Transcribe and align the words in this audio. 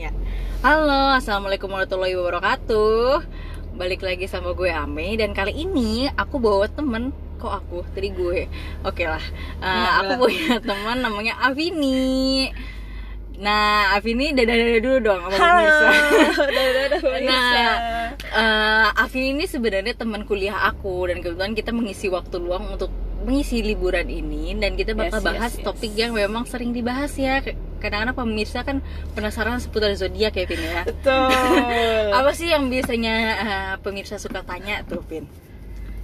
Ya. 0.00 0.16
Halo, 0.64 1.12
assalamualaikum 1.12 1.68
warahmatullahi 1.68 2.16
wabarakatuh. 2.16 3.20
Balik 3.76 4.00
lagi 4.00 4.24
sama 4.32 4.56
gue 4.56 4.72
Ame. 4.72 5.12
Dan 5.20 5.36
kali 5.36 5.52
ini 5.52 6.08
aku 6.16 6.40
bawa 6.40 6.72
temen. 6.72 7.12
Kok 7.36 7.52
aku? 7.52 7.84
Tadi 7.92 8.08
gue. 8.08 8.48
Oke 8.80 9.04
lah. 9.04 9.20
Uh, 9.60 9.88
aku 10.00 10.24
punya 10.24 10.56
teman 10.64 11.04
namanya 11.04 11.36
Avini. 11.44 12.48
Nah 13.44 13.92
Avini 13.92 14.32
dadah 14.32 14.56
dadah 14.56 14.80
dulu 14.80 14.98
dong 15.04 15.20
sama 15.20 15.36
pemirsa. 15.36 15.88
Nah 17.20 17.60
uh, 18.32 19.04
Avini 19.04 19.36
ini 19.36 19.44
sebenarnya 19.44 19.92
teman 20.00 20.24
kuliah 20.24 20.64
aku. 20.64 21.12
Dan 21.12 21.20
kebetulan 21.20 21.52
kita 21.52 21.76
mengisi 21.76 22.08
waktu 22.08 22.40
luang 22.40 22.72
untuk 22.72 22.88
mengisi 23.28 23.60
liburan 23.60 24.08
ini. 24.08 24.56
Dan 24.56 24.80
kita 24.80 24.96
bakal 24.96 25.20
Yes, 25.20 25.28
yes, 25.28 25.28
bahas 25.28 25.52
yes. 25.60 25.64
topik 25.68 25.92
yang 25.92 26.16
memang 26.16 26.48
sering 26.48 26.72
dibahas 26.72 27.12
ya 27.20 27.44
kadang-kadang 27.80 28.14
pemirsa 28.14 28.60
kan 28.62 28.84
penasaran 29.16 29.58
seputar 29.58 29.90
zodiak 29.96 30.36
ya 30.36 30.44
Vin 30.44 30.60
ya 30.60 30.82
Betul. 30.84 32.12
apa 32.20 32.30
sih 32.36 32.52
yang 32.52 32.68
biasanya 32.68 33.14
uh, 33.40 33.74
pemirsa 33.80 34.20
suka 34.20 34.44
tanya 34.44 34.84
tuh 34.84 35.00
Vin 35.08 35.24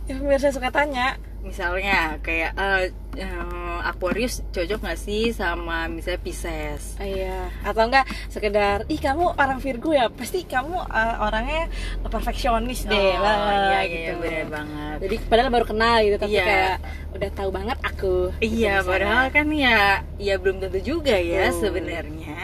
Yang 0.07 0.19
pemirsa 0.23 0.49
suka 0.55 0.71
tanya, 0.71 1.19
misalnya 1.47 2.19
kayak 2.21 2.53
uh, 2.59 2.83
uh, 3.15 3.79
Aquarius 3.87 4.43
cocok 4.51 4.83
nggak 4.83 4.99
sih 4.99 5.31
sama 5.31 5.87
misalnya 5.87 6.19
Pisces 6.19 6.99
ah, 6.99 7.07
iya. 7.07 7.47
Atau 7.63 7.87
enggak 7.87 8.03
sekedar, 8.27 8.83
ih 8.87 8.99
kamu 8.99 9.39
orang 9.39 9.63
Virgo 9.63 9.95
ya, 9.95 10.11
pasti 10.11 10.43
kamu 10.43 10.75
uh, 10.75 11.17
orangnya 11.23 11.71
perfeksionis 12.03 12.85
deh 12.85 12.93
Oh, 12.93 13.15
iya, 13.15 13.23
lah, 13.23 13.39
iya, 13.47 13.81
gitu. 13.87 14.13
bener 14.19 14.47
banget. 14.51 14.97
Jadi 15.07 15.17
padahal 15.25 15.51
baru 15.55 15.67
kenal 15.67 15.97
gitu, 16.03 16.17
tapi 16.19 16.35
Iya. 16.35 16.45
kayak 16.45 16.77
udah 17.15 17.31
tahu 17.33 17.51
banget 17.55 17.79
aku. 17.81 18.17
Iya, 18.43 18.75
gitu 18.83 18.91
padahal 18.91 19.25
kan 19.31 19.47
ya 19.49 19.79
ya 20.19 20.35
belum 20.37 20.59
tentu 20.59 20.81
juga 20.83 21.15
ya 21.15 21.49
Betul. 21.49 21.61
sebenarnya. 21.63 22.39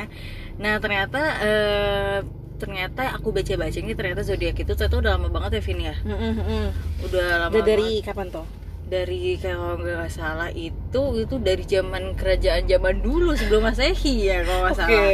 Nah, 0.63 0.79
ternyata 0.79 1.21
eh, 1.43 2.19
ternyata 2.57 3.19
aku 3.19 3.35
baca-baca 3.35 3.75
ini 3.75 3.91
ternyata 3.93 4.23
zodiak 4.23 4.55
itu 4.55 4.73
ternyata 4.73 4.97
udah 5.03 5.11
lama 5.19 5.29
banget 5.29 5.59
ya 5.59 5.63
Vin 5.67 5.81
ya. 5.83 5.95
Mm, 6.07 6.15
mm, 6.15 6.35
mm. 6.39 6.67
Udah 7.11 7.27
lama 7.43 7.51
Udah 7.51 7.63
dari 7.67 7.91
banget. 7.99 8.07
kapan 8.07 8.27
tuh? 8.31 8.47
Dari 8.95 9.23
kalau 9.45 9.71
nggak 9.83 10.11
salah 10.19 10.51
itu 10.69 11.03
itu 11.25 11.35
dari 11.49 11.65
zaman 11.75 12.03
kerajaan 12.21 12.63
zaman 12.73 12.97
dulu 13.07 13.31
sebelum 13.41 13.63
masehi 13.69 14.15
ya 14.29 14.37
kalau 14.47 14.61
nggak 14.65 14.79
salah. 14.83 15.13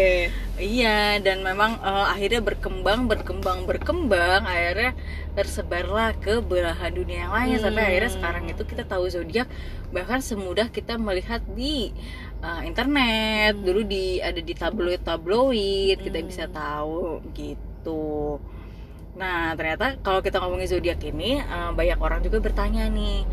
Iya, 0.58 1.22
dan 1.22 1.38
memang 1.48 1.72
eh, 1.78 2.06
akhirnya 2.14 2.40
berkembang, 2.42 3.00
berkembang, 3.06 3.58
berkembang, 3.70 4.42
akhirnya 4.42 4.90
tersebarlah 5.38 6.18
ke 6.18 6.42
belahan 6.42 6.90
dunia 6.98 7.18
yang 7.30 7.32
lain 7.38 7.56
sampai 7.62 7.82
Hmm. 7.82 7.90
akhirnya 7.94 8.12
sekarang 8.18 8.44
itu 8.52 8.62
kita 8.66 8.82
tahu 8.92 9.04
zodiak 9.06 9.46
bahkan 9.94 10.18
semudah 10.18 10.66
kita 10.76 10.98
melihat 10.98 11.40
di 11.58 11.94
eh, 12.42 12.60
internet. 12.66 13.54
Hmm. 13.54 13.62
Dulu 13.66 13.80
di 13.86 14.04
ada 14.18 14.40
di 14.48 14.54
tabloid-tabloid 14.62 15.96
kita 16.02 16.18
Hmm. 16.18 16.28
bisa 16.30 16.44
tahu 16.50 17.22
gitu. 17.38 18.42
Nah, 19.18 19.50
ternyata 19.58 19.98
kalau 20.06 20.20
kita 20.22 20.38
ngomongin 20.42 20.70
zodiak 20.70 21.00
ini 21.06 21.38
eh, 21.38 21.70
banyak 21.74 21.98
orang 21.98 22.20
juga 22.26 22.38
bertanya 22.42 22.86
nih, 22.90 23.26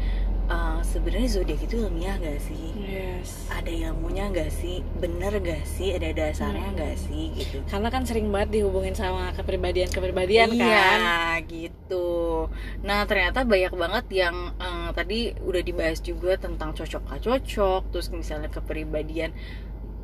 eh, 0.45 0.79
sebenarnya 0.83 1.29
zodiak 1.31 1.59
itu 1.59 1.75
ilmiah 1.79 2.15
gak 2.17 2.39
sih? 2.39 2.69
Yes. 2.77 3.49
ada 3.49 3.67
ilmunya 3.67 4.29
nggak 4.29 4.51
sih 4.51 4.79
bener 4.95 5.33
gak 5.39 5.65
sih 5.65 5.91
ada 5.91 6.11
dasarnya 6.11 6.69
Hmm. 6.69 6.75
nggak 6.75 6.95
sih 6.97 7.23
gitu 7.33 7.57
Karena 7.65 7.89
kan 7.89 8.05
sering 8.05 8.29
banget 8.29 8.49
dihubungin 8.55 8.93
sama 8.93 9.33
kepribadian-kepribadian 9.33 10.49
kan. 10.51 10.59
iya 10.59 10.89
gitu 11.43 12.47
nah 12.81 13.03
ternyata 13.03 13.41
banyak 13.43 13.73
banget 13.73 14.05
yang 14.13 14.35
eh, 14.57 14.89
tadi 14.91 15.19
udah 15.39 15.61
dibahas 15.61 15.99
juga 15.99 16.37
tentang 16.37 16.71
cocok 16.71 17.01
gak 17.05 17.21
cocok 17.21 17.81
terus 17.89 18.07
misalnya 18.09 18.47
kepribadian 18.47 19.33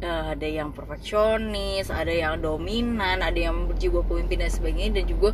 eh, 0.01 0.23
ada 0.33 0.47
yang 0.49 0.73
perfeksionis 0.73 1.87
ada 1.93 2.11
yang 2.11 2.41
dominan 2.41 3.21
ada 3.21 3.37
yang 3.37 3.69
berjiwa 3.69 4.01
pemimpin 4.03 4.41
dan 4.41 4.51
sebagainya 4.51 5.01
dan 5.01 5.05
juga 5.07 5.29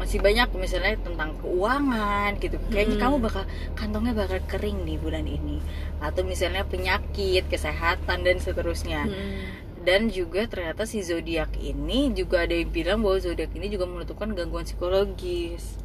masih 0.00 0.16
banyak 0.24 0.48
misalnya 0.56 0.96
tentang 1.04 1.36
keuangan 1.44 2.32
gitu. 2.40 2.56
Kayaknya 2.72 2.96
Hmm. 2.96 3.04
kamu 3.04 3.16
bakal 3.20 3.44
kantongnya 3.76 4.14
bakal 4.16 4.40
kering 4.48 4.88
nih 4.88 4.96
bulan 4.96 5.28
ini. 5.28 5.60
Atau 6.00 6.24
misalnya 6.24 6.64
penyakit 6.64 7.44
kesehatan 7.52 8.24
dan 8.24 8.36
seterusnya. 8.40 9.04
Mm. 9.04 9.68
dan 9.80 10.12
juga 10.12 10.44
ternyata 10.44 10.84
si 10.84 11.00
zodiak 11.00 11.56
ini 11.56 12.12
juga 12.12 12.44
ada 12.44 12.52
yang 12.52 12.68
bilang 12.68 13.00
bahwa 13.00 13.16
zodiak 13.16 13.48
ini 13.56 13.72
juga 13.72 13.88
menentukan 13.88 14.36
gangguan 14.36 14.68
psikologis. 14.68 15.80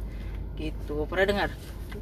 Gitu. 0.60 1.08
Pernah 1.08 1.24
dengar 1.24 1.48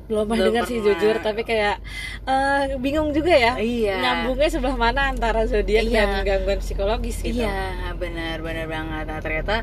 belum 0.05 0.25
pernah 0.27 0.45
dengar 0.51 0.65
sih 0.65 0.79
jujur 0.79 1.17
tapi 1.19 1.43
kayak 1.43 1.81
eh, 2.25 2.77
bingung 2.77 3.11
juga 3.11 3.33
ya 3.33 3.57
Iya. 3.57 3.97
nyambungnya 4.01 4.49
sebelah 4.49 4.77
mana 4.77 5.09
antara 5.09 5.45
zodiak 5.45 5.85
Iya. 5.87 5.95
dan 6.05 6.09
gangguan 6.23 6.61
psikologis 6.61 7.21
gitu 7.21 7.43
Iya, 7.43 7.93
benar 7.97 8.41
benar 8.41 8.67
banget. 8.67 9.05
Nah, 9.09 9.21
ternyata 9.21 9.55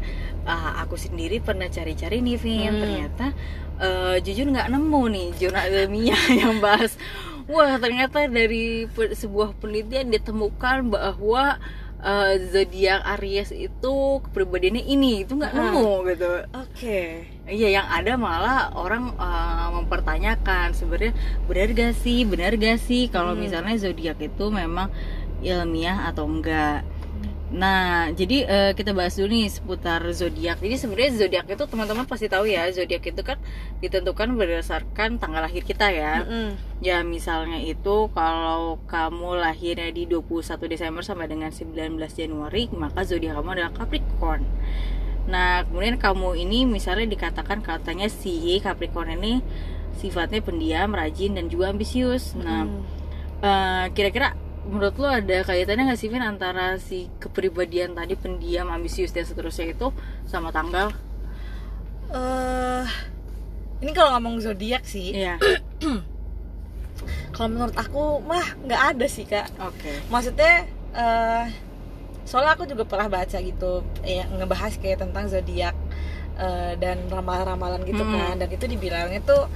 ah, 0.44 0.82
aku 0.82 0.98
sendiri 0.98 1.38
pernah 1.38 1.68
cari-cari 1.68 2.20
nih, 2.20 2.38
Vin. 2.40 2.72
Hmm. 2.74 2.82
Ternyata 2.82 3.26
eh, 3.78 4.16
jujur 4.22 4.46
nggak 4.50 4.70
nemu 4.70 5.02
nih 5.14 5.28
jurnal 5.38 5.66
ilmiah 5.68 6.24
yang 6.42 6.58
bahas. 6.60 6.96
Wah, 7.50 7.76
ternyata 7.82 8.30
dari 8.32 8.88
sebuah 8.94 9.58
penelitian 9.60 10.08
ditemukan 10.10 10.88
bahwa 10.88 11.60
eh, 12.02 12.34
zodiak 12.50 13.02
Aries 13.18 13.50
itu 13.52 13.94
kepribadiannya 14.26 14.84
ini, 14.86 15.24
itu 15.24 15.38
nggak 15.38 15.54
nemu 15.54 15.90
gitu. 16.10 16.32
oke 16.52 17.02
Iya, 17.52 17.68
yang 17.82 17.88
ada 17.90 18.16
malah 18.16 18.72
orang 18.74 19.12
uh, 19.20 19.76
mempertanyakan 19.76 20.72
sebenarnya 20.72 21.12
benar 21.46 21.68
gak 21.74 21.94
sih, 22.00 22.24
benar 22.24 22.56
gak 22.56 22.80
sih 22.80 23.12
kalau 23.12 23.36
Hmm. 23.36 23.44
misalnya 23.44 23.76
zodiak 23.76 24.18
itu 24.24 24.46
memang 24.48 24.88
ilmiah 25.42 26.08
atau 26.08 26.30
enggak. 26.30 26.86
Nah, 27.52 28.08
jadi 28.16 28.48
uh, 28.48 28.72
kita 28.72 28.96
bahas 28.96 29.20
dulu 29.20 29.28
nih 29.28 29.52
seputar 29.52 30.00
zodiak. 30.16 30.64
Jadi 30.64 30.76
sebenarnya 30.80 31.12
zodiak 31.20 31.46
itu 31.52 31.64
teman-teman 31.68 32.08
pasti 32.08 32.32
tahu 32.32 32.48
ya, 32.48 32.72
zodiak 32.72 33.04
itu 33.04 33.22
kan 33.28 33.36
ditentukan 33.84 34.40
berdasarkan 34.40 35.20
tanggal 35.20 35.44
lahir 35.44 35.60
kita 35.68 35.92
ya. 35.92 36.24
Mm-mm. 36.24 36.56
Ya 36.80 37.04
misalnya 37.04 37.60
itu 37.62 38.10
kalau 38.16 38.80
kamu 38.88 39.38
lahirnya 39.38 39.92
di 39.94 40.08
21 40.10 40.66
Desember 40.66 41.06
sampai 41.06 41.30
dengan 41.30 41.54
19 41.54 41.94
Januari 42.10 42.74
Maka 42.74 43.06
zodiak 43.06 43.38
kamu 43.38 43.54
adalah 43.54 43.70
Capricorn 43.70 44.42
Nah 45.30 45.62
kemudian 45.70 46.02
kamu 46.02 46.42
ini 46.42 46.66
misalnya 46.66 47.06
dikatakan 47.06 47.62
katanya 47.62 48.10
si 48.10 48.58
Capricorn 48.66 49.14
ini 49.14 49.46
Sifatnya 50.02 50.42
pendiam, 50.42 50.90
rajin, 50.98 51.38
dan 51.38 51.54
juga 51.54 51.70
ambisius 51.70 52.34
Nah 52.34 52.66
Mm. 52.66 52.82
eh, 53.46 53.86
kira-kira 53.94 54.34
menurut 54.62 54.96
lo 54.98 55.10
ada 55.10 55.42
kaitannya 55.42 55.90
nggak 55.90 56.00
sih 56.00 56.08
Vin 56.08 56.22
antara 56.22 56.78
si 56.78 57.10
kepribadian 57.18 57.94
tadi 57.94 58.14
pendiam, 58.14 58.70
ambisius, 58.70 59.10
dan 59.10 59.26
seterusnya 59.26 59.74
itu 59.74 59.90
sama 60.26 60.54
tanggal? 60.54 60.94
Eh, 62.12 62.86
ini 63.80 63.92
kalau 63.92 64.20
ngomong 64.20 64.44
zodiak 64.44 64.84
sih. 64.84 65.16
Iya, 65.16 65.40
kalau 67.34 67.48
menurut 67.50 67.74
aku 67.74 68.20
mah 68.22 68.44
nggak 68.62 68.82
ada 68.96 69.06
sih 69.08 69.26
kak. 69.26 69.48
Oke. 69.58 70.04
Maksudnya 70.12 70.68
eh 70.92 71.46
soalnya 72.28 72.54
aku 72.54 72.68
juga 72.68 72.84
pernah 72.86 73.10
baca 73.10 73.38
gitu 73.40 73.82
ya 74.06 74.28
ngebahas 74.30 74.78
kayak 74.78 75.02
tentang 75.02 75.26
zodiak 75.26 75.74
eh, 76.38 76.74
dan 76.78 77.08
ramalan-ramalan 77.10 77.82
gitu 77.88 78.04
Hmm. 78.04 78.14
kan. 78.14 78.34
Dan 78.44 78.50
itu 78.52 78.66
dibilangnya 78.68 79.24
tuh 79.24 79.48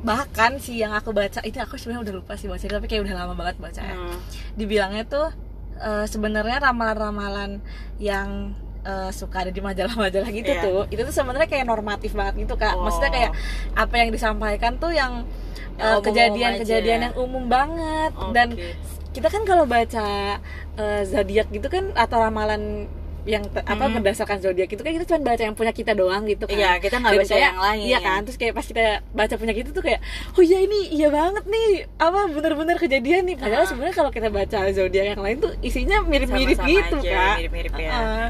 bahkan 0.00 0.56
sih 0.56 0.76
yang 0.76 0.90
aku 0.90 1.10
baca 1.10 1.42
itu 1.42 1.56
aku 1.56 1.74
sebenarnya 1.74 2.02
udah 2.04 2.14
lupa 2.16 2.34
sih 2.34 2.46
baca 2.46 2.62
tapi 2.62 2.86
kayak 2.86 3.02
udah 3.02 3.14
lama 3.16 3.34
banget 3.34 3.56
baca 3.58 3.80
ya 3.80 3.92
Hmm. 3.92 4.18
dibilangnya 4.54 5.02
tuh 5.04 5.28
eh, 5.76 6.04
sebenarnya 6.04 6.58
ramalan-ramalan 6.60 7.58
yang 7.98 8.54
eh, 8.80 9.10
suka 9.10 9.42
ada 9.42 9.50
di 9.50 9.58
majalah-majalah 9.58 10.30
gitu 10.30 10.48
Iya. 10.48 10.62
tuh 10.62 10.80
itu 10.88 11.02
tuh 11.02 11.12
sebenarnya 11.12 11.46
kayak 11.46 11.66
normatif 11.66 12.12
banget 12.12 12.34
gitu 12.40 12.54
kak 12.54 12.74
maksudnya 12.76 13.10
Oh. 13.10 13.14
kayak 13.16 13.32
apa 13.74 13.94
yang 13.96 14.10
disampaikan 14.10 14.72
tuh 14.76 14.90
yang 14.90 15.26
eh, 15.76 15.98
kejadian-kejadian 16.00 16.98
aja. 16.98 17.04
yang 17.04 17.14
umum 17.16 17.46
banget 17.46 18.10
dan 18.32 18.48
Oke. 18.52 18.74
kita 19.10 19.28
kan 19.28 19.42
kalau 19.42 19.64
baca 19.64 20.38
eh, 20.76 21.02
zodiak 21.04 21.46
gitu 21.48 21.66
kan 21.66 21.90
atau 21.92 22.18
ramalan 22.18 22.86
yang 23.28 23.44
te- 23.44 23.60
apa 23.62 23.84
Hmm. 23.84 23.94
berdasarkan 23.94 24.40
zodiak 24.40 24.66
itu 24.66 24.80
kan 24.80 24.90
kita 24.90 25.04
cuma 25.06 25.20
baca 25.26 25.42
yang 25.42 25.52
punya 25.52 25.70
kita 25.70 25.92
doang 25.92 26.24
gitu 26.24 26.44
kan 26.44 26.56
Iya, 26.56 26.70
kita 26.78 26.96
nggak 26.96 27.12
baca 27.14 27.28
kayak- 27.28 27.44
yang 27.46 27.60
lain. 27.60 27.84
iya 27.84 27.98
kan 28.00 28.20
terus 28.22 28.36
kayak 28.36 28.54
pas 28.54 28.64
kita 28.64 28.84
baca 29.12 29.34
punya 29.34 29.52
kita 29.52 29.70
tuh 29.70 29.82
kayak 29.82 30.00
oh 30.30 30.40
iya 30.40 30.58
ini 30.58 30.80
iya 30.90 31.08
banget 31.08 31.44
nih 31.44 31.68
apa 31.96 32.20
bener-bener 32.26 32.76
kejadian 32.76 33.22
nih 33.24 33.36
padahal 33.36 33.62
Ah. 33.62 33.68
sebenarnya 33.68 33.94
kalau 33.94 34.10
kita 34.10 34.28
baca 34.28 34.58
zodiak 34.70 35.06
yang 35.10 35.20
lain 35.20 35.36
tuh 35.38 35.52
isinya 35.60 36.00
mirip-mirip 36.02 36.56
gitu 36.58 36.96
aja, 36.98 37.04
kak 37.06 37.34
mirip-mirip 37.38 37.72
ya. 37.74 37.90
Heeh. 37.92 38.28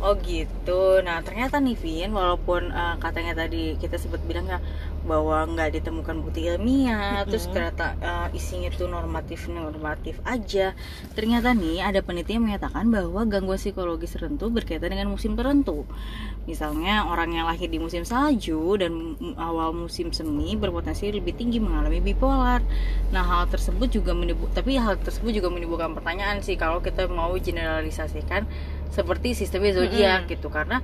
Oh 0.00 0.16
gitu. 0.24 1.04
Nah 1.04 1.20
ternyata 1.20 1.60
nih 1.60 1.76
Vin, 1.76 2.16
walaupun 2.16 2.72
eh, 2.72 2.96
katanya 3.04 3.36
tadi 3.36 3.76
kita 3.76 4.00
sempat 4.00 4.24
bilang 4.24 4.48
ya 4.48 4.56
bahwa 5.04 5.44
nggak 5.44 5.76
ditemukan 5.76 6.24
bukti 6.24 6.48
ilmiah, 6.48 7.24
terus 7.28 7.44
Mm-mm. 7.44 7.54
ternyata 7.56 7.86
eh, 8.00 8.28
isinya 8.32 8.72
tuh 8.72 8.88
normatif 8.88 9.44
normatif 9.52 10.16
aja. 10.24 10.72
Ternyata 11.12 11.52
nih 11.52 11.84
ada 11.84 12.00
penelitian 12.00 12.40
menyatakan 12.48 12.88
bahwa 12.88 13.28
gangguan 13.28 13.60
psikologis 13.60 14.16
tertentu 14.16 14.48
berkaitan 14.48 14.96
dengan 14.96 15.12
musim 15.12 15.36
tertentu. 15.36 15.84
Misalnya 16.48 17.04
orang 17.04 17.36
yang 17.36 17.44
lahir 17.44 17.68
di 17.68 17.76
musim 17.76 18.08
salju 18.08 18.80
dan 18.80 19.20
awal 19.36 19.76
musim 19.76 20.16
semi 20.16 20.56
berpotensi 20.56 21.12
lebih 21.12 21.36
tinggi 21.36 21.60
mengalami 21.60 22.00
bipolar. 22.00 22.64
Nah 23.12 23.20
hal 23.20 23.52
tersebut 23.52 23.92
juga 23.92 24.16
menimbul, 24.16 24.48
tapi 24.56 24.80
hal 24.80 24.96
tersebut 24.96 25.36
juga 25.36 25.52
menimbulkan 25.52 25.92
pertanyaan 25.92 26.40
sih 26.40 26.56
kalau 26.56 26.80
kita 26.80 27.04
mau 27.12 27.36
generalisasikan 27.36 28.48
seperti 28.90 29.32
sistemnya 29.32 29.72
zodiak 29.76 30.26
Mm-mm. 30.26 30.30
gitu 30.30 30.48
karena 30.48 30.82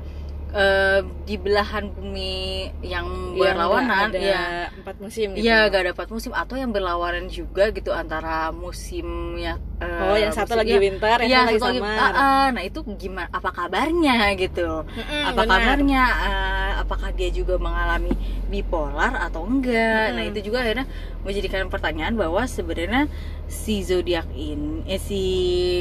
eh, 0.49 1.01
di 1.23 1.37
belahan 1.37 1.91
bumi 1.91 2.37
yang 2.81 3.35
Yang 3.35 3.37
berlawanan 3.37 4.09
ada 4.09 4.17
ya 4.17 4.43
empat 4.73 4.97
musim 4.99 5.35
gitu 5.35 5.43
Iya, 5.43 5.69
gak 5.69 5.85
dapat 5.93 6.07
musim 6.09 6.33
atau 6.33 6.55
yang 6.55 6.71
berlawanan 6.71 7.27
juga 7.29 7.69
gitu 7.69 7.91
antara 7.91 8.49
musimnya. 8.51 9.59
eh, 9.77 10.01
oh 10.01 10.17
yang 10.17 10.33
satu 10.33 10.57
lagi 10.57 10.73
musimnya- 10.73 10.85
winter 10.97 11.17
yang 11.21 11.29
Iya, 11.29 11.37
satu 11.37 11.45
lagi 11.45 11.59
satu 11.59 11.67
lagi. 11.69 11.79
summer 11.83 11.99
Ah, 11.99 12.13
ah, 12.17 12.47
nah 12.49 12.63
itu 12.63 12.79
gimana? 12.97 13.29
Apa 13.29 13.51
kabarnya 13.53 14.17
gitu? 14.35 14.71
Mm-mm, 14.87 15.23
apa 15.27 15.35
benar. 15.37 15.51
kabarnya? 15.53 16.05
Eh, 16.25 16.73
apakah 16.79 17.11
dia 17.13 17.29
juga 17.31 17.55
mengalami 17.59 18.13
bipolar 18.47 19.13
atau 19.21 19.45
enggak? 19.45 20.15
Nah 20.15 20.23
Mm-mm. 20.23 20.31
itu 20.33 20.49
juga 20.49 20.63
akhirnya 20.63 20.87
menjadikan 21.21 21.67
pertanyaan 21.67 22.15
bahwa 22.15 22.47
sebenarnya 22.47 23.11
si 23.45 23.83
zodiak 23.83 24.31
ini, 24.33 24.87
eh, 24.87 24.97
si 24.99 25.21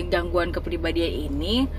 gangguan 0.05 0.49
kepribadian 0.49 1.31
ini 1.31 1.69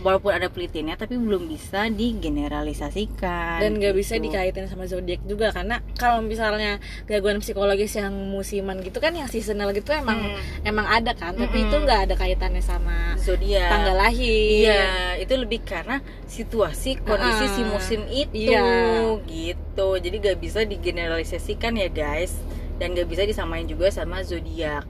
walaupun 0.00 0.30
ada 0.30 0.46
penelitiannya 0.46 0.94
tapi 0.94 1.14
belum 1.14 1.46
bisa 1.46 1.88
digeneralisasikan 1.88 3.58
dan 3.58 3.70
nggak 3.74 3.94
bisa 3.94 4.16
gitu. 4.16 4.28
dikaitin 4.28 4.66
sama 4.66 4.84
zodiak 4.84 5.22
juga 5.24 5.50
karena 5.50 5.80
kalau 5.94 6.20
misalnya 6.20 6.78
gangguan 7.04 7.38
psikologis 7.38 7.94
yang 7.94 8.12
musiman 8.12 8.80
gitu 8.80 8.98
kan 8.98 9.12
yang 9.12 9.26
seasonal 9.26 9.70
gitu 9.70 9.90
emang 9.90 10.18
Hmm. 10.18 10.40
emang 10.64 10.86
ada 10.86 11.12
kan 11.12 11.32
tapi 11.32 11.60
Mm-mm. 11.60 11.68
itu 11.68 11.76
nggak 11.78 12.00
ada 12.08 12.14
kaitannya 12.14 12.60
sama 12.60 13.14
zodiak 13.16 13.68
tanggal 13.68 13.96
lahir 13.96 14.64
Iya, 14.66 14.84
itu 15.18 15.34
lebih 15.34 15.60
karena 15.62 16.00
situasi 16.24 16.98
kondisi 16.98 17.44
Ah, 17.44 17.52
si 17.52 17.62
musim 17.62 18.00
itu 18.08 18.48
iya. 18.48 19.16
gitu. 19.22 19.88
Jadi 19.96 20.16
gak 20.18 20.38
bisa 20.38 20.62
digeneralisasikan 20.62 21.76
ya 21.76 21.86
guys, 21.86 22.32
dan 22.76 22.92
gak 22.92 23.06
bisa 23.06 23.22
disamain 23.22 23.64
juga 23.64 23.88
sama 23.88 24.22
zodiak. 24.22 24.88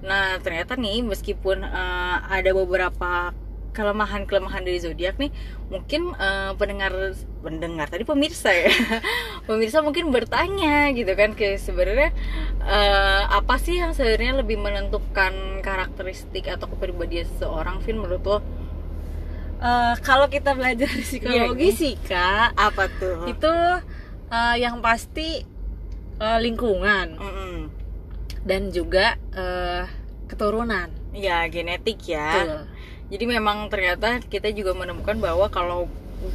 Nah 0.00 0.38
ternyata 0.38 0.74
nih 0.74 1.02
meskipun 1.02 1.62
eh, 1.62 2.16
ada 2.22 2.50
beberapa 2.52 3.30
kelemahan-kelemahan 3.72 4.62
dari 4.62 4.78
zodiak 4.78 5.16
nih, 5.16 5.32
mungkin 5.66 6.12
eh, 6.14 6.52
pendengar 6.54 6.92
pendengar 7.40 7.88
tadi 7.88 8.04
pemirsa 8.04 8.52
ya, 8.52 8.68
pemirsa 9.48 9.80
mungkin 9.80 10.08
bertanya 10.08 10.92
gitu 10.92 11.12
kan 11.12 11.32
ke 11.32 11.56
sebenarnya 11.56 12.12
eh, 12.60 13.22
apa 13.26 13.56
sih 13.56 13.76
yang 13.76 13.92
sebenarnya 13.92 14.38
lebih 14.38 14.56
menentukan 14.56 15.32
karakteristik 15.60 16.46
atau 16.46 16.68
kepribadian 16.68 17.24
seseorang, 17.26 17.80
Vin 17.80 17.96
menurut 17.96 18.22
lo? 18.22 18.38
Eh, 19.58 19.94
kalau 20.00 20.26
kita 20.26 20.52
belajar 20.52 20.90
psikologi 21.00 21.68
Iya. 21.68 21.78
sih 21.78 21.94
kak 21.96 22.52
apa 22.52 22.90
tuh 22.92 23.24
itu 23.24 23.52
eh, 24.28 24.56
yang 24.58 24.82
pasti 24.82 25.46
eh, 26.18 26.38
lingkungan 26.38 27.14
Mm-mm. 27.14 27.56
dan 28.42 28.68
juga 28.68 29.14
eh, 29.32 29.86
keturunan 30.26 30.90
ya 31.12 31.46
genetik 31.46 32.02
ya 32.04 32.26
Betul. 32.34 32.62
Jadi 33.10 33.24
memang 33.26 33.68
ternyata 33.72 34.20
kita 34.22 34.52
juga 34.52 34.76
menemukan 34.76 35.18
bahwa 35.18 35.48
kalau 35.50 35.88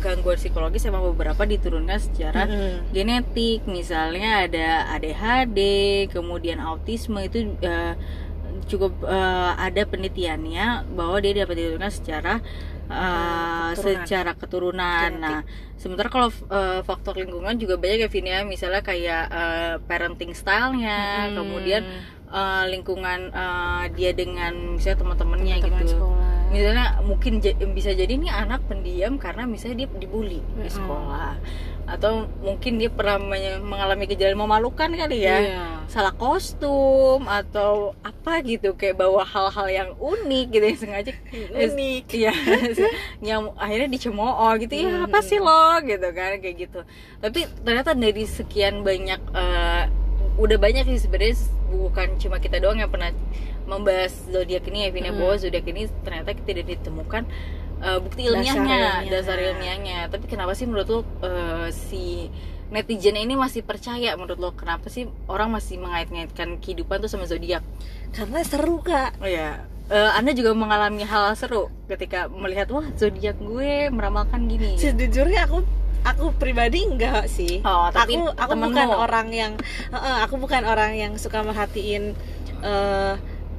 gangguan 0.04 0.36
psikologis 0.36 0.84
emang 0.84 1.00
beberapa 1.16 1.48
diturunkan 1.48 1.96
secara 1.96 2.44
Mm-mm. 2.44 2.92
genetik 2.92 3.64
misalnya 3.64 4.44
ada 4.44 4.92
ADHD 5.00 5.60
kemudian 6.12 6.60
autisme 6.60 7.24
itu 7.24 7.56
eh, 7.64 7.96
cukup 8.68 9.00
eh, 9.08 9.52
ada 9.56 9.88
penelitiannya 9.88 10.92
bahwa 10.92 11.18
dia 11.24 11.32
dapat 11.40 11.56
diturunkan 11.56 11.94
secara 11.94 12.34
eh, 12.92 13.70
keturunan. 13.72 13.76
secara 13.80 14.32
keturunan. 14.36 15.10
Genetik. 15.16 15.24
Nah, 15.24 15.40
sementara 15.80 16.08
kalau 16.12 16.30
eh, 16.36 16.82
faktor 16.84 17.16
lingkungan 17.16 17.56
juga 17.56 17.80
banyak 17.80 18.08
ya 18.08 18.10
Vin 18.12 18.28
ya, 18.28 18.40
misalnya 18.44 18.84
kayak 18.84 19.24
eh, 19.32 19.74
parenting 19.88 20.36
stylenya, 20.36 21.32
Mm-mm. 21.32 21.36
kemudian 21.40 21.84
eh, 22.28 22.64
lingkungan 22.68 23.32
eh, 23.32 23.84
dia 23.96 24.12
dengan 24.12 24.76
misalnya 24.76 25.00
teman-temannya 25.00 25.56
Teman 25.64 25.80
gitu. 25.80 25.96
sekolah. 25.96 26.27
Misalnya 26.48 27.04
mungkin 27.04 27.44
bisa 27.74 27.92
jadi 27.92 28.08
nih 28.10 28.32
anak 28.32 28.64
pendiam 28.66 29.20
karena 29.20 29.44
misalnya 29.44 29.84
dia 29.84 29.90
dibully 29.94 30.40
di 30.40 30.64
Mm-mm. 30.64 30.72
sekolah 30.72 31.36
atau 31.88 32.28
mungkin 32.40 32.80
dia 32.80 32.92
pernah 32.92 33.16
mengalami 33.58 34.04
kejadian 34.06 34.36
memalukan 34.36 34.92
kali 34.92 35.24
ya 35.24 35.40
Iya. 35.40 35.64
salah 35.88 36.12
kostum 36.12 37.24
atau 37.24 37.96
apa 38.00 38.44
gitu 38.44 38.76
kayak 38.76 38.96
bawa 38.98 39.24
hal-hal 39.24 39.68
yang 39.68 39.90
unik 39.96 40.46
gitu 40.52 40.66
yang 40.68 40.80
sengaja 40.80 41.12
Unik. 41.48 42.04
iya 42.20 42.36
yang 43.24 43.56
akhirnya 43.56 43.88
dicemooh 43.90 44.52
gitu 44.60 44.74
ya 44.78 44.88
Hmm. 44.88 45.06
apa 45.08 45.20
sih 45.22 45.40
lo 45.40 45.80
gitu 45.80 46.08
kan 46.12 46.32
kayak 46.38 46.56
gitu 46.60 46.80
tapi 47.18 47.48
ternyata 47.62 47.92
dari 47.92 48.24
sekian 48.24 48.84
banyak 48.84 49.20
eh, 49.32 49.84
udah 50.38 50.58
banyak 50.60 50.84
sih 50.86 51.00
sebenarnya 51.02 51.40
bukan 51.68 52.20
cuma 52.20 52.38
kita 52.38 52.60
doang 52.60 52.78
yang 52.78 52.92
pernah 52.92 53.16
membahas 53.68 54.10
zodiak 54.26 54.64
ini 54.66 54.80
ya 54.82 54.90
Vina 54.90 55.12
Hmm. 55.12 55.20
bahwa 55.20 55.36
zodiak 55.36 55.66
ini 55.66 55.86
ternyata 56.02 56.32
tidak 56.34 56.66
ditemukan 56.66 57.24
eh, 57.78 58.00
bukti 58.00 58.24
Dasar 58.24 58.34
ilmiahnya 58.34 58.64
ilmiahnya. 58.66 59.12
dasar 59.12 59.38
ilmiahnya. 59.38 59.98
tapi 60.08 60.26
kenapa 60.26 60.52
sih 60.52 60.66
menurut 60.66 60.88
lo 60.88 61.00
eh, 61.22 61.68
si 61.70 62.32
netizen 62.68 63.16
ini 63.16 63.36
masih 63.36 63.62
percaya? 63.62 64.16
Menurut 64.16 64.36
lo 64.38 64.50
kenapa 64.52 64.88
sih 64.88 65.06
orang 65.26 65.52
masih 65.52 65.78
mengait-ngaitkan 65.78 66.58
kehidupan 66.58 66.98
tuh 66.98 67.08
sama 67.08 67.24
zodiak? 67.24 67.62
Karena 68.10 68.42
seru 68.42 68.80
kak. 68.82 69.20
Oh 69.20 69.28
ya 69.28 69.62
Eh, 69.88 70.12
anda 70.12 70.32
juga 70.32 70.52
mengalami 70.52 71.00
hal 71.02 71.32
seru 71.34 71.72
ketika 71.88 72.28
melihat 72.28 72.68
wah 72.70 72.84
zodiak 72.94 73.38
gue 73.38 73.88
meramalkan 73.88 74.44
gini. 74.46 74.76
Sejujurnya 74.76 75.46
aku 75.46 75.64
aku 76.04 76.36
pribadi 76.36 76.84
enggak 76.84 77.28
sih. 77.28 77.64
Oh, 77.64 77.88
tapi 77.88 78.16
aku 78.16 78.36
aku 78.36 78.52
temenmu. 78.52 78.68
bukan 78.68 78.88
orang 78.92 79.28
yang 79.30 79.54
Heeh, 79.88 80.16
aku 80.22 80.36
bukan 80.36 80.64
orang 80.64 80.92
yang 80.92 81.16
suka 81.16 81.40
merhatiin 81.40 82.20
eh, 82.60 83.14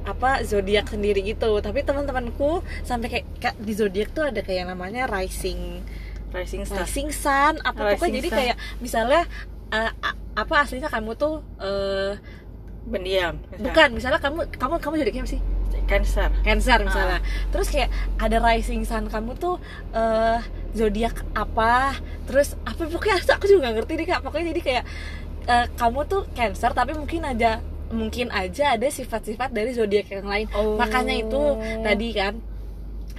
apa 0.09 0.41
zodiak 0.41 0.87
sendiri 0.87 1.21
gitu 1.23 1.53
tapi 1.59 1.81
teman-temanku 1.81 2.59
sampai 2.81 3.07
kayak, 3.07 3.25
kayak 3.37 3.55
di 3.57 3.73
zodiak 3.73 4.09
tuh 4.09 4.25
ada 4.25 4.41
kayak 4.41 4.65
namanya 4.65 5.05
rising 5.05 5.85
rising 6.29 6.65
star 6.65 6.83
rising 6.83 7.09
sun 7.09 7.57
apa 7.59 7.77
Rising 7.79 7.93
pokoknya 7.95 8.15
jadi 8.17 8.29
sun. 8.29 8.37
kayak 8.37 8.55
misalnya 8.79 9.21
a- 9.69 9.93
apa 10.35 10.55
aslinya 10.59 10.87
kamu 10.87 11.13
tuh 11.13 11.41
eh, 11.57 12.17
pendiam 12.85 13.37
misalnya. 13.37 13.63
bukan 13.65 13.87
misalnya 13.91 14.19
kamu 14.19 14.39
kamu 14.51 14.73
kamu 14.79 14.93
zodiaknya 14.97 15.23
apa 15.23 15.31
sih 15.31 15.41
cancer 15.85 16.29
Cancer 16.43 16.77
Ah. 16.77 16.85
misalnya. 16.85 17.19
Terus 17.49 17.67
kayak 17.67 17.89
ada 18.17 18.37
rising 18.39 18.81
sun 18.83 19.05
kamu 19.05 19.33
tuh 19.35 19.57
eh 19.91 20.37
zodiak 20.71 21.25
apa? 21.33 21.97
Terus 22.25 22.53
apa 22.61 22.85
pokoknya 22.85 23.17
aku 23.35 23.45
juga 23.45 23.69
gak 23.69 23.75
ngerti 23.75 23.93
deh 23.95 24.07
Kak. 24.07 24.21
Pokoknya 24.21 24.53
jadi 24.53 24.61
kayak 24.61 24.83
eh, 25.45 25.65
kamu 25.75 25.99
tuh 26.05 26.29
Cancer 26.31 26.71
tapi 26.71 26.93
mungkin 26.93 27.21
aja 27.23 27.57
mungkin 27.89 28.29
aja 28.29 28.77
ada 28.77 28.87
sifat-sifat 28.87 29.49
dari 29.49 29.73
zodiak 29.73 30.07
yang 30.09 30.25
lain. 30.25 30.47
Oh. 30.53 30.77
Makanya 30.77 31.15
itu 31.15 31.41
tadi 31.81 32.07
kan 32.13 32.37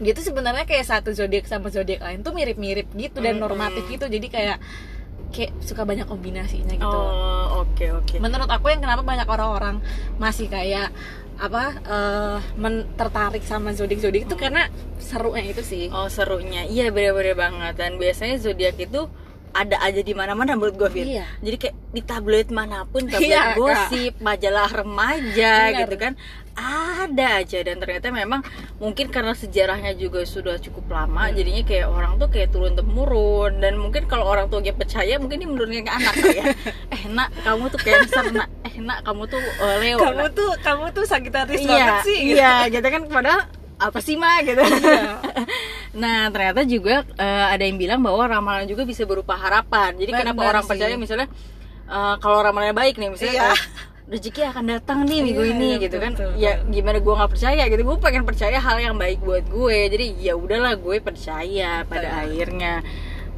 gitu 0.00 0.20
sebenarnya 0.24 0.64
kayak 0.64 0.86
satu 0.88 1.12
zodiak 1.12 1.44
sama 1.44 1.68
zodiak 1.68 2.00
lain 2.00 2.24
tuh 2.24 2.32
mirip-mirip 2.32 2.88
gitu 2.94 3.20
dan 3.20 3.36
normatif 3.36 3.84
gitu. 3.86 4.08
Jadi 4.08 4.26
kayak 4.26 4.58
kayak 5.30 5.54
suka 5.62 5.86
banyak 5.86 6.10
kombinasinya 6.10 6.74
gitu 6.74 6.90
oh 6.90 7.62
oke 7.62 7.86
oke 8.02 8.18
menurut 8.18 8.50
aku 8.50 8.66
yang 8.74 8.82
kenapa 8.82 9.06
banyak 9.06 9.30
orang-orang 9.30 9.78
masih 10.18 10.50
kayak 10.50 10.90
apa 11.38 11.78
eh, 11.86 12.38
men- 12.58 12.90
tertarik 12.98 13.46
sama 13.46 13.70
zodiak 13.70 14.02
zodiak 14.02 14.26
itu 14.26 14.34
Hmm. 14.34 14.42
karena 14.42 14.62
serunya 14.98 15.46
itu 15.46 15.62
sih 15.62 15.86
oh 15.86 16.10
serunya 16.10 16.66
iya 16.66 16.90
bener-bener 16.90 17.38
banget 17.38 17.78
dan 17.78 17.94
biasanya 17.96 18.42
zodiak 18.42 18.74
itu 18.74 19.06
ada 19.50 19.76
aja 19.82 20.00
di 20.00 20.14
mana-mana 20.14 20.54
menurut 20.54 20.78
gue 20.78 20.90
Vin. 20.90 21.06
Iya. 21.18 21.26
Jadi 21.42 21.56
kayak 21.58 21.74
di 21.90 22.02
tabloid 22.06 22.48
mana 22.50 22.86
pun, 22.86 23.02
tabloid 23.10 23.26
Iya, 23.26 23.42
Kak. 23.42 23.56
gosip, 23.58 24.12
majalah 24.22 24.70
remaja 24.70 25.52
Benar. 25.74 25.80
gitu 25.82 25.96
kan, 25.98 26.12
ada 26.54 27.26
aja 27.40 27.58
dan 27.64 27.80
ternyata 27.80 28.12
memang 28.12 28.44
mungkin 28.78 29.08
karena 29.08 29.32
sejarahnya 29.32 29.96
juga 29.96 30.22
sudah 30.22 30.60
cukup 30.60 30.86
lama, 30.92 31.30
Hmm. 31.30 31.34
jadinya 31.34 31.62
kayak 31.64 31.86
orang 31.88 32.12
tuh 32.14 32.28
kayak 32.28 32.48
turun 32.52 32.74
temurun 32.76 33.58
dan 33.58 33.74
mungkin 33.74 34.06
kalau 34.06 34.28
orang 34.28 34.46
tuanya 34.46 34.70
percaya 34.70 35.18
mungkin 35.18 35.40
dia 35.42 35.48
menurunkan 35.48 35.82
ke 35.82 35.92
anak 35.92 36.14
ya. 36.30 36.44
eh 36.94 37.02
nak 37.10 37.28
kamu 37.42 37.64
tuh 37.70 37.80
cancer 37.80 38.24
nak, 38.30 38.48
eh 38.62 38.76
nak 38.78 38.98
kamu 39.02 39.22
tuh 39.26 39.40
uh, 39.40 39.76
Leo. 39.80 39.96
kamu 39.98 40.24
nak. 40.30 40.36
tuh 40.36 40.50
kamu 40.60 40.84
tuh 40.92 41.04
Sagittarius 41.08 41.62
iya, 41.64 41.70
banget 41.70 41.96
sih 42.06 42.18
gitu. 42.22 42.38
iya, 42.38 42.54
gitu 42.68 42.86
kan 42.86 43.02
padahal 43.08 43.42
apa 43.80 43.98
sih 44.04 44.14
mah 44.20 44.44
gitu. 44.44 44.60
Iya. 44.60 45.16
Nah 45.90 46.30
ternyata 46.30 46.62
juga 46.62 47.02
eh, 47.18 47.46
ada 47.50 47.62
yang 47.62 47.74
bilang 47.74 48.00
bahwa 48.00 48.22
ramalan 48.26 48.66
juga 48.66 48.86
bisa 48.86 49.02
berupa 49.02 49.34
harapan. 49.34 49.98
Jadi 49.98 50.10
Benar 50.10 50.22
kenapa 50.22 50.40
orang 50.46 50.64
sih. 50.64 50.70
percaya 50.70 50.94
misalnya 50.94 51.28
eh, 51.86 52.14
kalau 52.18 52.38
ramalannya 52.40 52.76
baik 52.76 52.94
nih 52.96 53.10
misalnya 53.10 53.34
Iya. 53.34 53.48
eh, 53.54 53.62
rezeki 54.10 54.42
akan 54.50 54.64
datang 54.66 54.98
nih 55.06 55.22
minggu 55.22 55.42
Iya, 55.46 55.52
ini 55.54 55.68
iya, 55.70 55.82
gitu 55.82 55.96
betul, 55.96 56.02
kan. 56.02 56.12
betul, 56.18 56.30
ya 56.34 56.52
gimana 56.66 56.98
gue 56.98 57.14
nggak 57.14 57.30
percaya 57.30 57.62
gitu. 57.66 57.82
Gue 57.82 57.96
pengen 57.98 58.24
percaya 58.26 58.58
hal 58.58 58.76
yang 58.78 58.96
baik 58.96 59.18
buat 59.20 59.44
gue. 59.46 59.78
Jadi 59.86 60.06
ya 60.18 60.34
udahlah 60.34 60.74
gue 60.74 60.96
percaya 60.98 61.82
pada 61.84 62.08
Betul. 62.10 62.22
akhirnya. 62.22 62.74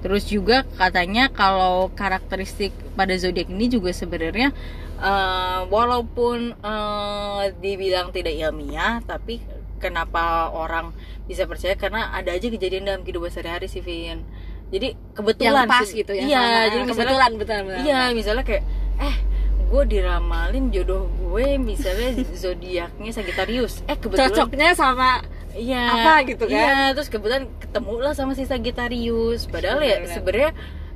Terus 0.03 0.27
juga 0.27 0.67
katanya 0.75 1.31
kalau 1.31 1.87
karakteristik 1.95 2.75
pada 2.93 3.15
zodiak 3.15 3.47
ini 3.47 3.71
juga 3.71 3.95
sebenarnya 3.95 4.51
eh, 4.99 5.61
walaupun 5.69 6.53
eh, 6.53 7.43
dibilang 7.57 8.11
tidak 8.11 8.35
ilmiah, 8.35 8.99
tapi 9.03 9.41
kenapa 9.83 10.23
orang 10.49 10.95
bisa 11.25 11.45
percaya 11.45 11.75
karena 11.75 12.09
ada 12.11 12.31
aja 12.31 12.47
kejadian 12.47 12.87
dalam 12.87 13.03
kehidupan 13.03 13.29
sehari-hari 13.29 13.67
sih 13.67 13.81
Vin. 13.81 14.23
Jadi 14.71 14.95
kebetulan 15.13 15.53
yang 15.59 15.69
pas 15.69 15.83
sih- 15.85 15.99
gitu 15.99 16.13
ya 16.13 16.23
Iya, 16.23 16.39
sama- 16.39 16.55
jadi 16.65 16.77
misalnya 16.79 16.89
kebetulan 16.89 17.31
betul 17.35 17.59
betul 17.61 17.81
Iya, 17.83 17.99
misalnya 18.13 18.45
kayak 18.47 18.65
eh 18.99 19.17
gue 19.67 19.83
diramalin 19.85 20.65
jodoh 20.69 21.03
gue 21.11 21.47
misalnya 21.59 22.09
zodiaknya 22.39 23.11
Sagittarius. 23.11 23.83
Eh 23.85 23.97
kebetulan 23.97 24.31
cocoknya 24.31 24.69
sama 24.73 25.21
Iya. 25.53 25.85
apa 25.85 26.13
gitu 26.25 26.45
kan. 26.47 26.55
Iya, 26.55 26.77
terus 26.95 27.09
kebetulan 27.09 27.45
ketemu 27.59 27.93
lah 28.01 28.13
sama 28.13 28.33
si 28.33 28.45
Sagittarius. 28.45 29.45
Padahal 29.45 29.81
ya 29.81 30.01
sebenarnya 30.07 30.53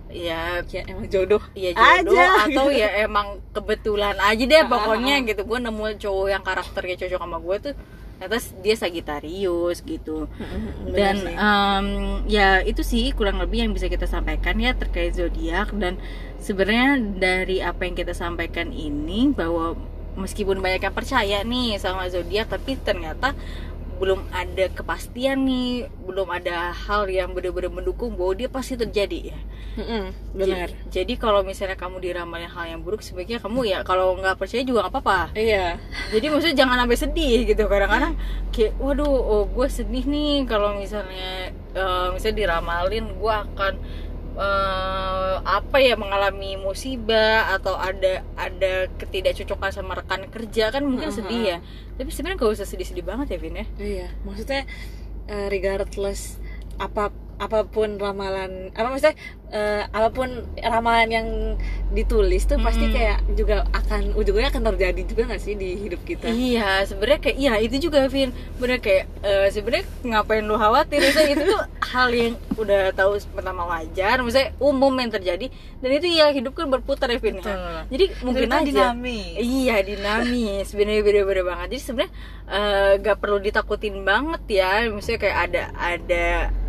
ya 0.09 0.65
ya 0.65 0.81
emang 0.87 1.13
jodoh 1.13 1.43
ya 1.53 1.77
jodoh 1.77 2.17
Aja, 2.17 2.49
atau 2.49 2.67
gitu. 2.71 2.79
ya 2.79 2.89
emang 3.05 3.27
kebetulan 3.53 4.17
aja 4.17 4.39
deh 4.41 4.65
pokoknya 4.73 5.21
gitu 5.27 5.45
gue 5.45 5.59
nemu 5.59 5.85
cowok 5.99 6.27
yang 6.31 6.41
karakternya 6.41 6.97
cocok 6.97 7.21
sama 7.21 7.37
gue 7.37 7.57
tuh 7.61 7.75
ternyata 8.17 8.41
dia 8.65 8.77
Sagittarius 8.77 9.85
gitu. 9.85 10.25
Dan 10.89 11.17
em, 11.29 11.87
ya 12.29 12.65
itu 12.65 12.81
sih 12.81 13.13
kurang 13.13 13.37
lebih 13.37 13.69
yang 13.69 13.73
bisa 13.77 13.93
kita 13.93 14.09
sampaikan 14.09 14.57
ya 14.57 14.73
terkait 14.73 15.13
zodiak. 15.13 15.73
Dan 15.77 16.01
sebenarnya 16.41 16.97
dari 17.21 17.61
apa 17.61 17.85
yang 17.85 17.93
kita 17.93 18.17
sampaikan 18.17 18.73
ini 18.73 19.33
bahwa 19.37 19.77
meskipun 20.17 20.65
banyak 20.65 20.81
yang 20.81 20.97
percaya 20.97 21.45
nih 21.45 21.77
sama 21.77 22.09
zodiak 22.09 22.49
tapi 22.49 22.81
ternyata 22.81 23.37
belum 23.97 24.29
ada 24.29 24.69
kepastian 24.73 25.49
nih 25.49 25.89
belum 26.05 26.29
ada 26.29 26.73
hal 26.73 27.09
yang 27.09 27.33
benar-benar 27.33 27.73
mendukung 27.73 28.13
bahwa 28.15 28.33
dia 28.37 28.49
pasti 28.49 28.77
terjadi 28.77 29.33
ya. 29.33 29.39
Mm-mm, 29.77 30.09
benar. 30.33 30.73
jadi, 30.73 30.89
jadi 30.89 31.15
kalau 31.21 31.45
misalnya 31.45 31.77
kamu 31.77 32.01
diramalin 32.01 32.49
hal 32.49 32.65
yang 32.65 32.81
buruk 32.81 33.05
sebaiknya 33.05 33.37
kamu 33.45 33.69
ya 33.69 33.85
kalau 33.85 34.17
nggak 34.17 34.41
percaya 34.41 34.65
juga 34.65 34.89
nggak 34.89 34.95
apa-apa. 34.97 35.21
Iya. 35.37 35.77
Jadi 36.17 36.27
maksudnya 36.33 36.57
jangan 36.57 36.77
sampai 36.85 36.97
sedih 36.97 37.39
gitu 37.45 37.63
kadang-kadang 37.69 38.17
kayak 38.57 38.73
waduh 38.81 39.05
oh 39.05 39.45
gue 39.53 39.69
sedih 39.69 40.05
nih 40.09 40.49
kalau 40.49 40.81
misalnya 40.81 41.53
eh, 41.77 42.09
misalnya 42.17 42.37
diramalin 42.41 43.05
gue 43.21 43.35
akan 43.37 43.73
eh, 44.37 45.35
apa 45.41 45.77
ya 45.81 45.97
mengalami 45.97 46.61
musibah 46.61 47.57
atau 47.57 47.75
ada 47.77 48.21
ada 48.37 48.87
ketidakcocokan 49.01 49.73
sama 49.73 49.97
rekan 49.97 50.29
kerja 50.29 50.69
kan 50.71 50.85
mungkin 50.85 51.09
Mm-mm. 51.09 51.19
sedih 51.25 51.43
ya 51.57 51.59
tapi 51.97 52.13
sebenarnya 52.13 52.45
gak 52.45 52.53
usah 52.61 52.69
sedih-sedih 52.69 53.05
banget 53.05 53.37
ya 53.37 53.39
Vin 53.41 53.57
ya 53.57 53.67
iya 53.81 54.09
maksudnya 54.29 54.69
eh, 55.27 55.49
regardless 55.49 56.37
apa 56.77 57.11
apa 57.37 57.69
pun 57.69 58.01
ramalan 58.01 58.73
apa 58.73 58.89
maksudnya 58.89 59.17
eh, 59.49 59.87
apa 59.87 60.11
pun 60.11 60.27
ramalan 60.57 61.09
yang 61.09 61.29
ditulis 61.87 62.43
tuh 62.45 62.59
pasti 62.59 62.91
Mm-mm. 62.91 62.95
kayak 62.95 63.19
juga 63.39 63.57
akan 63.71 64.13
ujungnya 64.13 64.51
akan 64.51 64.63
terjadi 64.75 65.01
juga 65.07 65.23
nggak 65.31 65.39
sih 65.41 65.55
di 65.55 65.79
hidup 65.79 66.03
kita 66.03 66.27
Iya, 66.27 66.83
sebenarnya 66.83 67.21
kayak 67.23 67.37
iya 67.39 67.53
itu 67.63 67.77
juga 67.79 68.05
Vin. 68.07 68.35
Bener 68.59 68.83
kayak 68.83 69.07
eh, 69.23 69.49
sebenarnya 69.49 69.87
ngapain 70.03 70.43
lu 70.43 70.59
khawatir? 70.59 70.99
Maksudnya 70.99 71.31
itu 71.31 71.45
tuh 71.47 71.63
hal 71.95 72.09
yang 72.11 72.35
udah 72.59 72.91
tahu 72.93 73.15
pertama 73.31 73.63
wajar, 73.69 74.19
maksudnya 74.19 74.51
umum 74.59 74.91
yang 74.97 75.13
terjadi 75.13 75.47
dan 75.79 75.91
itu 75.93 76.07
ya 76.09 76.33
hidup 76.33 76.57
kan 76.57 76.67
berputar 76.67 77.07
ya 77.07 77.21
Vin. 77.23 77.39
ya. 77.39 77.87
Jadi 77.87 78.05
mungkin 78.27 78.49
Itu 78.51 78.57
aja 78.57 78.67
dinamis. 78.67 79.37
Iya, 79.39 79.77
dinamis. 79.85 80.69
Bener 80.75 81.05
bener 81.07 81.23
bener 81.23 81.45
banget. 81.45 81.67
Jadi 81.71 81.83
sebenarnya 81.85 82.13
eh, 82.49 82.93
gak 82.99 83.17
perlu 83.21 83.39
ditakutin 83.39 84.03
banget 84.03 84.43
ya. 84.51 84.91
Maksudnya 84.91 85.21
kayak 85.23 85.39
ada 85.47 85.63
ada 85.77 86.27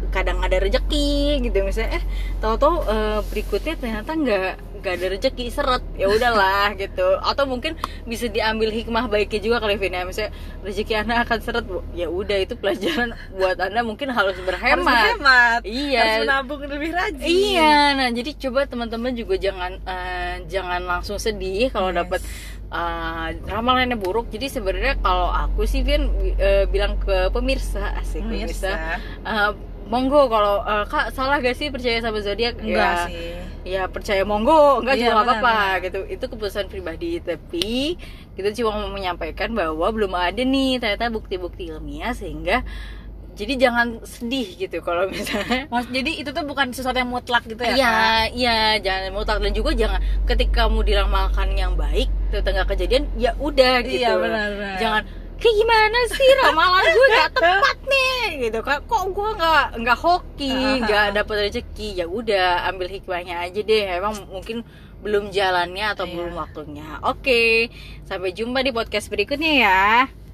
kadang 0.07 0.39
ada 0.39 0.57
rezeki 0.57 1.43
gitu 1.43 1.57
misalnya 1.61 1.99
eh 1.99 2.03
tahu-tahu 2.39 2.66
eh, 2.85 3.19
berikutnya 3.25 3.73
ternyata 3.75 4.11
nggak 4.13 4.49
nggak 4.77 4.93
ada 4.93 5.07
rezeki 5.09 5.45
seret 5.49 5.83
ya 5.93 6.05
udahlah 6.07 6.69
gitu 6.77 7.17
atau 7.19 7.43
mungkin 7.43 7.73
bisa 8.03 8.27
diambil 8.27 8.69
hikmah 8.69 9.05
baiknya 9.05 9.41
juga 9.41 9.57
kali 9.59 9.75
Vin 9.75 9.91
ya 9.91 10.03
misalnya 10.03 10.31
rezeki 10.61 10.93
anda 10.95 11.15
akan 11.19 11.39
seret 11.39 11.65
Bu. 11.65 11.81
ya 11.91 12.07
udah 12.07 12.37
itu 12.37 12.53
pelajaran 12.53 13.09
buat 13.37 13.57
anda 13.57 13.81
mungkin 13.81 14.07
harus 14.09 14.27
harus 14.27 14.43
berhemat 14.43 14.85
berhemat 14.85 15.61
Iya. 15.63 15.97
harus 15.97 16.17
menabung 16.21 16.61
lebih 16.61 16.91
rajin 16.91 17.25
Iya, 17.25 17.73
nah 17.95 18.09
jadi 18.11 18.31
coba 18.37 18.59
teman-teman 18.65 19.13
juga 19.13 19.35
jangan 19.35 19.79
eh, 19.81 20.35
jangan 20.45 20.81
langsung 20.83 21.17
sedih 21.17 21.69
kalau 21.69 21.89
Yes. 21.89 21.97
dapat 21.97 22.21
eh, 22.67 23.27
ramalannya 23.47 23.95
buruk. 23.95 24.27
Jadi 24.27 24.51
sebenarnya 24.51 24.99
kalau 24.99 25.31
aku 25.31 25.63
sih 25.63 25.81
Vin 25.81 26.05
eh, 26.35 26.67
bilang 26.67 26.99
ke 26.99 27.31
pemirsa 27.31 27.95
asik 27.97 28.21
pemirsa, 28.21 28.67
Pemirsa. 28.67 28.71
eh, 29.23 29.51
monggo 29.87 30.27
kalau 30.27 30.61
eh, 30.63 30.85
kak 30.87 31.15
salah 31.15 31.39
gak 31.39 31.55
sih 31.57 31.71
percaya 31.71 31.99
sama 32.03 32.19
zodiak? 32.21 32.59
enggak 32.59 32.93
ya, 32.93 33.07
sih 33.09 33.27
ya 33.67 33.83
percaya 33.91 34.23
monggo, 34.23 34.79
enggak 34.79 34.95
Iya, 34.95 35.01
juga 35.03 35.11
nggak 35.11 35.27
apa-apa 35.27 35.57
gitu. 35.83 35.99
Itu 36.07 36.25
keputusan 36.31 36.71
pribadi. 36.71 37.19
Tapi 37.19 37.99
kita 38.39 38.55
cuma 38.55 38.79
mau 38.79 38.91
menyampaikan 38.95 39.51
bahwa 39.51 39.87
belum 39.91 40.15
ada 40.15 40.39
nih 40.39 40.79
ternyata 40.79 41.11
bukti-bukti 41.11 41.67
ilmiah 41.73 42.15
sehingga 42.15 42.63
jadi 43.37 43.69
jangan 43.69 44.01
sedih 44.01 44.57
gitu 44.57 44.81
kalau 44.81 45.05
misalnya 45.13 45.69
Maksud, 45.69 45.93
jadi 45.93 46.11
itu 46.25 46.29
tuh 46.33 46.41
bukan 46.41 46.73
sesuatu 46.73 46.97
yang 46.97 47.11
mutlak 47.13 47.45
gitu 47.45 47.61
ya 47.61 47.75
Iya, 47.77 47.97
iya, 48.33 48.57
jangan 48.81 49.13
mutlak 49.13 49.37
dan 49.45 49.51
juga 49.53 49.77
jangan 49.77 50.01
ketika 50.25 50.65
kamu 50.65 50.81
diramalkan 50.81 51.53
yang 51.53 51.77
baik 51.77 52.09
tetangga 52.33 52.65
kejadian 52.65 53.05
ya 53.15 53.37
udah 53.37 53.85
gitu. 53.85 54.01
Iya, 54.01 54.17
benar, 54.17 54.47
benar. 54.57 54.75
Jangan 54.81 55.03
kayak 55.37 55.55
gimana 55.55 55.99
sih? 56.09 56.29
Ramalan 56.39 56.83
gue 56.85 57.07
nggak 57.09 57.31
tepat 57.37 57.77
nih. 57.83 58.21
Gitu 58.41 58.59
kan. 58.59 58.77
Kok 58.83 59.03
gue 59.09 59.29
nggak 59.35 59.65
nggak 59.77 59.97
hoki 59.97 60.53
nggak 60.83 61.05
dapet 61.13 61.35
rezeki? 61.43 61.89
Ya 61.95 62.05
udah 62.05 62.67
ambil 62.67 62.87
hikmahnya 62.87 63.39
aja 63.39 63.59
deh. 63.59 63.83
Emang 63.93 64.17
mungkin 64.27 64.65
belum 64.97 65.29
jalannya 65.29 65.93
atau 65.93 66.03
Iya. 66.03 66.13
belum 66.13 66.33
waktunya. 66.35 66.87
Oke 67.01 67.69
sampai 68.03 68.31
jumpa 68.31 68.59
di 68.59 68.71
podcast 68.71 69.07
berikutnya 69.07 69.53
ya 69.59 69.83